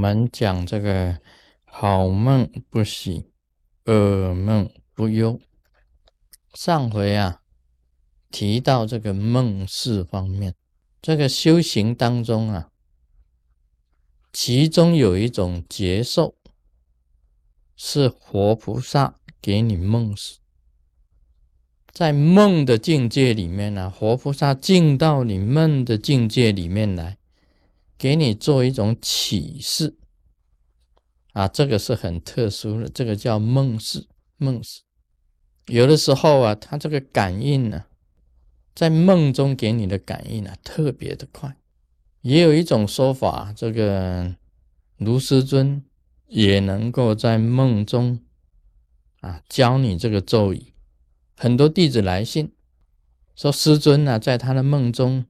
[0.00, 1.18] 们讲这个
[1.66, 3.26] 好梦不喜，
[3.84, 5.38] 噩梦不忧。
[6.54, 7.42] 上回啊
[8.30, 10.54] 提到这个梦事方面，
[11.02, 12.70] 这个修行当中啊，
[14.32, 16.34] 其中有一种劫受，
[17.76, 20.38] 是活菩萨给你梦死。
[21.92, 27.18] 在梦的境界里面呢，活菩萨进到你梦的境界里面来。
[27.98, 29.98] 给你做一种启示
[31.32, 34.06] 啊，这个是很特殊的，这个叫梦示。
[34.36, 34.82] 梦示
[35.66, 37.84] 有的时候啊，他这个感应呢，
[38.74, 41.56] 在梦中给你的感应呢，特别的快。
[42.22, 44.34] 也有一种说法，这个
[44.96, 45.84] 卢师尊
[46.26, 48.20] 也能够在梦中
[49.20, 50.72] 啊教你这个咒语。
[51.36, 52.52] 很多弟子来信
[53.34, 55.26] 说，师尊呢，在他的梦中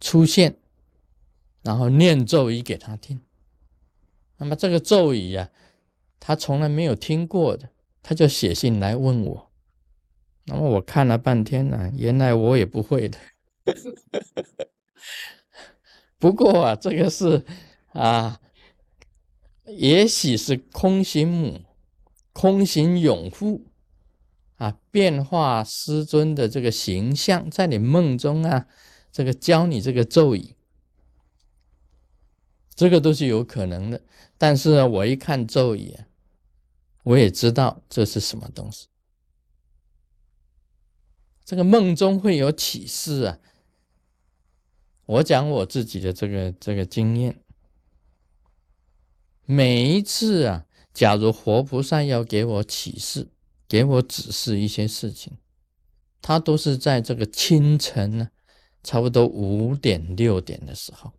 [0.00, 0.56] 出现。
[1.62, 3.20] 然后念咒语给他听，
[4.38, 5.50] 那么这个咒语呀，
[6.18, 7.70] 他从来没有听过的，
[8.02, 9.50] 他就写信来问我。
[10.46, 13.18] 那么我看了半天呢，原来我也不会的。
[16.18, 17.44] 不过啊，这个是
[17.92, 18.40] 啊，
[19.66, 21.60] 也许是空行母、
[22.32, 23.66] 空行永护
[24.56, 28.66] 啊，变化师尊的这个形象，在你梦中啊，
[29.12, 30.54] 这个教你这个咒语。
[32.78, 34.00] 这个都是有可能的，
[34.38, 35.96] 但是呢，我一看咒语，
[37.02, 38.86] 我也知道这是什么东西。
[41.44, 43.40] 这个梦中会有启示啊！
[45.06, 47.42] 我讲我自己的这个这个经验，
[49.44, 53.26] 每一次啊，假如活菩萨要给我启示、
[53.66, 55.36] 给我指示一些事情，
[56.22, 58.30] 他都是在这个清晨呢，
[58.84, 61.12] 差不多五点六点的时候。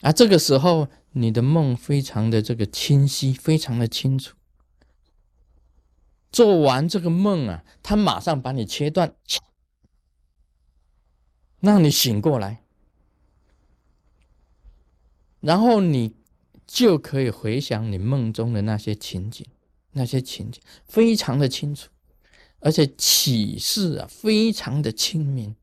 [0.00, 4.36] 啊，这个时候你的梦非常的这个清晰，非常的清楚。
[6.30, 9.14] 做完这个梦啊，他马上把你切断，
[11.60, 12.62] 让你醒过来，
[15.40, 16.14] 然后你
[16.66, 19.44] 就可以回想你梦中的那些情景，
[19.92, 21.88] 那些情景非常的清楚，
[22.60, 25.56] 而且启示啊非常的清明，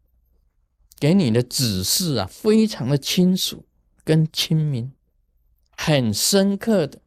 [0.99, 3.63] 给你的指示啊非常的清楚。
[4.05, 4.93] 跟清明
[5.75, 7.01] 很深刻的，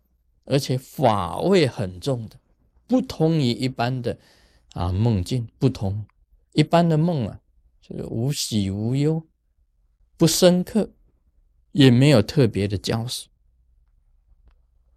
[0.44, 2.38] 而且法味很重的，
[2.86, 4.18] 不同于一般的
[4.72, 6.04] 啊梦境不同。
[6.52, 7.40] 一般的梦啊，
[7.80, 9.26] 这个无喜无忧，
[10.16, 10.90] 不深刻，
[11.70, 13.28] 也没有特别的教示。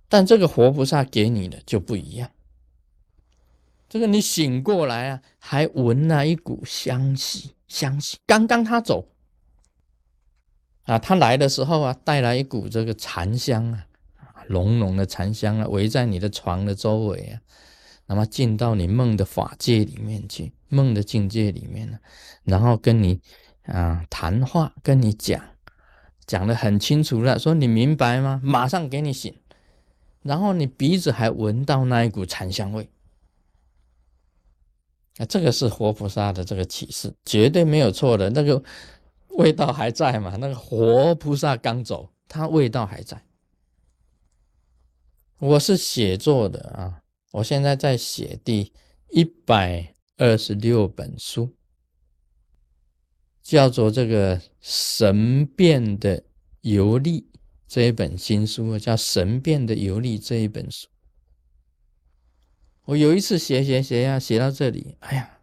[0.10, 2.32] 但这个活菩萨给你的就不一样。
[3.88, 8.18] 这个你醒过来啊，还闻那一股香气，香气。
[8.26, 9.08] 刚刚他走。
[10.86, 13.86] 啊，他来的时候啊，带来一股这个禅香啊，
[14.50, 17.40] 浓浓的禅香啊，围在你的床的周围啊，
[18.08, 22.00] 那么进到你梦的法界里面去，梦的境界里面呢，
[22.44, 23.22] 然后跟你
[23.64, 25.40] 啊谈话，跟你讲，
[26.26, 28.42] 讲的很清楚了，说你明白吗？
[28.44, 29.34] 马上给你醒，
[30.24, 32.90] 然后你鼻子还闻到那一股禅香味，
[35.20, 38.64] 啊，这个是活菩萨的这个启示，绝对没有错的，那个。
[39.38, 40.36] 味道还在嘛？
[40.38, 43.24] 那个活菩萨刚走，他味道还在。
[45.40, 48.72] 我是写作的啊，我现在在写第
[49.10, 51.56] 一百二十六本书，
[53.42, 56.24] 叫做这个《神变的
[56.62, 57.22] 游历》
[57.68, 60.88] 这一本新书，叫《神变的游历》这一本书。
[62.86, 65.40] 我有一次写写写呀，写到这里，哎呀，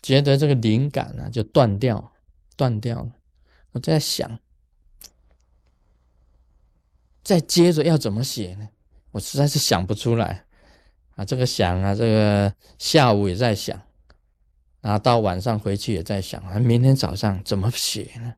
[0.00, 2.12] 觉得这个灵感啊就断掉。
[2.60, 3.12] 断掉了，
[3.72, 4.38] 我在想，
[7.22, 8.68] 再接着要怎么写呢？
[9.12, 10.44] 我实在是想不出来
[11.16, 11.24] 啊！
[11.24, 13.80] 这个想啊，这个下午也在想，
[14.82, 18.34] 然后到晚上回去也在想啊，明天早上怎么写呢？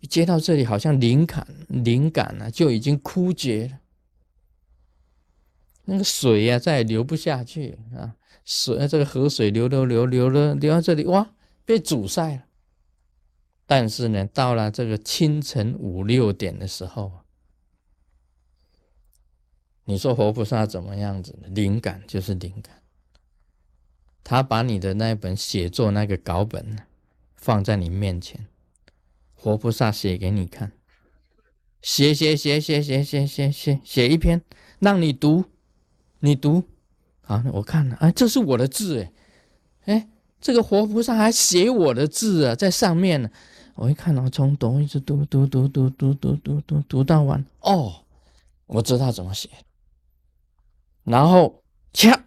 [0.00, 3.78] 一接到这里，好像灵感灵感呢就已经枯竭了，
[5.86, 11.30] 那个水呀再也流不下去啊，水这个河水流流流流了流到这里，哇，
[11.64, 12.42] 被阻塞了。
[13.66, 17.10] 但是呢，到了这个清晨五六点的时候，
[19.84, 21.36] 你说活菩萨怎么样子？
[21.48, 22.82] 灵感就是灵感，
[24.22, 26.78] 他把你的那本写作那个稿本
[27.34, 28.46] 放在你面前，
[29.34, 30.72] 活菩萨写给你看，
[31.82, 34.42] 写写写写写写写写写一篇，
[34.78, 35.44] 让你读，
[36.20, 36.64] 你读，
[37.20, 39.12] 好，我看了，啊，这是我的字，哎，
[39.94, 40.08] 哎，
[40.40, 43.30] 这个活菩萨还写我的字啊，在上面呢。
[43.74, 48.04] 我一看哦，从读一直读读读读读读读读读到完，哦，
[48.64, 49.50] 我知道怎么写。
[51.04, 51.62] 然后，
[51.92, 52.24] 恰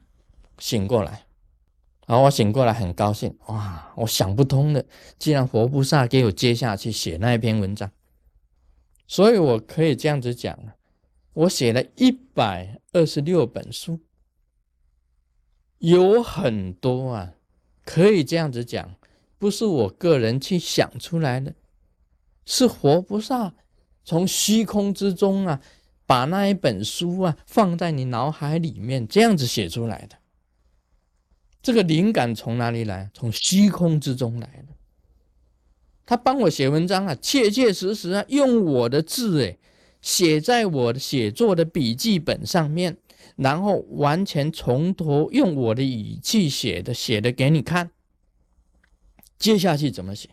[0.59, 1.25] 醒过来，
[2.05, 4.85] 然后我醒过来很高兴，哇，我想不通的，
[5.17, 7.91] 既然活菩萨给我接下去写那一篇文章，
[9.07, 10.55] 所以我可以这样子讲
[11.33, 13.99] 我写了一百二十六本书，
[15.79, 17.33] 有很多啊，
[17.89, 18.95] 可以这样子讲，
[19.39, 21.55] 不是我个人去想出来的，
[22.45, 23.55] 是活菩萨
[24.05, 25.59] 从虚空之中啊。
[26.05, 30.17] 把那一本书啊放在你脑海里面，这样子写出来的。
[31.63, 33.09] 这个灵感从哪里来？
[33.13, 34.75] 从虚空之中来的。
[36.05, 39.59] 他帮我写文章啊，切切实实啊，用我的字诶，
[40.01, 42.97] 写在我的写作的笔记本上面，
[43.35, 47.91] 然后完全从头用我的语气写的，写的给你看。
[49.37, 50.29] 接下去怎么写？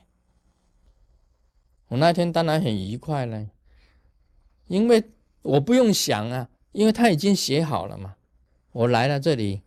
[1.89, 3.47] 我那天当然很愉快了，
[4.67, 5.05] 因为。
[5.47, 8.17] 我不用想啊，因为他已经写好了嘛。
[8.73, 9.63] 我来了这里，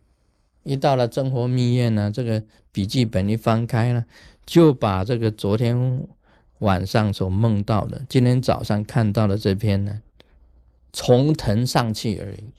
[0.62, 4.04] 一到了真活密院呢，这个笔记本一翻开了，
[4.44, 6.06] 就把这个昨天
[6.58, 10.02] 晚上所梦到的，今天早上看到的这篇呢，
[10.92, 12.52] 从腾上去而已。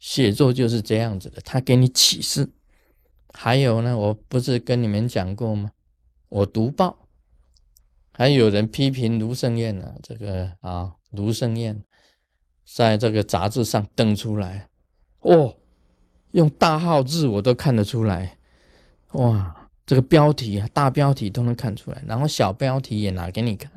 [0.00, 2.50] 写作就是这样子的，他给你启示。
[3.32, 5.70] 还有呢，我不是跟你们讲过吗？
[6.28, 7.06] 我读报，
[8.12, 10.94] 还有人批评卢胜彦呢，这个啊。
[11.10, 11.82] 卢胜彦
[12.64, 14.68] 在这个杂志上登出来，
[15.22, 15.56] 哦，
[16.30, 18.38] 用大号字我都看得出来，
[19.14, 23.72] 哇，这个标题啊，大标题都能看出来，然后小标题也拿给你看。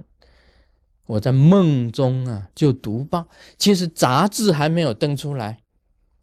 [1.07, 3.27] 我在梦中啊就读报，
[3.57, 5.62] 其实杂志还没有登出来，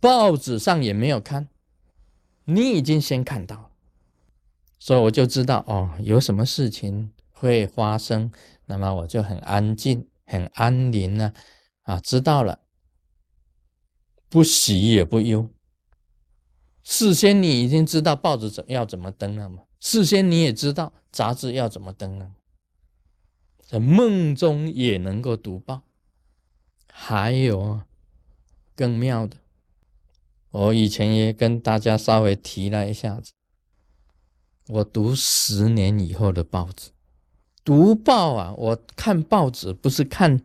[0.01, 1.49] 报纸上也没有看，
[2.45, 3.71] 你已经先看到，
[4.79, 8.33] 所以我就知道哦，有什么事情会发生，
[8.67, 10.07] 那么我就很安静。
[10.33, 11.35] 很安宁呢，
[11.83, 12.61] 啊，知道了，
[14.29, 15.51] 不喜也不忧。
[16.85, 19.65] 事先你已经知道报纸怎要怎么登了吗？
[19.81, 22.31] 事先你也知道杂志要怎么登了。
[23.59, 25.83] 在梦中也能够读报，
[26.93, 27.81] 还有
[28.77, 29.37] 更妙的，
[30.51, 33.33] 我以前也跟大家稍微提了一下子，
[34.69, 36.91] 我读十年以后的报纸。
[37.63, 40.41] 读报啊，我看报纸不是看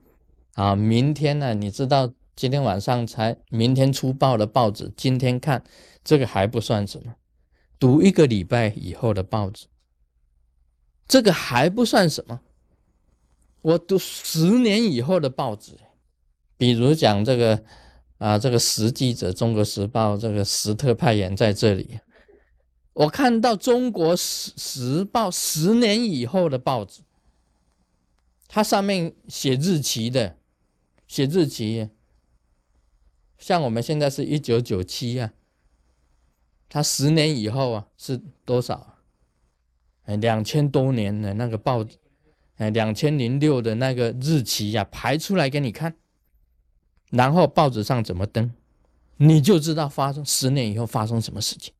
[0.53, 1.53] 啊，明天呢？
[1.53, 5.63] 你知道今天晚上才明天出报的报纸，今天看
[6.03, 7.15] 这个还不算什么。
[7.79, 9.65] 读一个礼拜以后的报纸，
[11.07, 12.41] 这个还不算什么。
[13.61, 15.73] 我读十年以后的报纸，
[16.57, 17.63] 比如讲这个
[18.17, 22.00] 啊，这个实记者《中国时报》这个时特派员在这里。
[22.94, 27.01] 我看到《中国时时报》十年以后的报纸，
[28.47, 30.38] 它上面写日期的，
[31.06, 31.89] 写日期，
[33.38, 35.33] 像我们现在是一九九七啊，
[36.69, 39.00] 它十年以后啊是多少？
[40.06, 41.97] 哎，两千多年的那个报纸，
[42.56, 45.97] 哎，两千零六的那个日期呀，排出来给你看，
[47.15, 48.51] 然后报纸上怎么登，
[49.15, 51.73] 你就知道发生十年以后发生什么事情。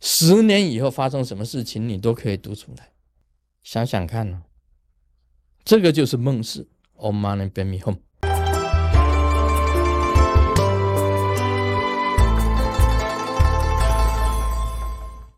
[0.00, 2.90] 十年以后发生什么事情，你都可以读出来。
[3.62, 4.42] 想想看呢，
[5.64, 6.68] 这个就是梦事。
[6.96, 7.96] Om Mani Padme Hum。